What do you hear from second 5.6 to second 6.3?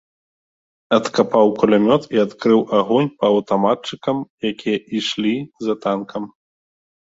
за танкам.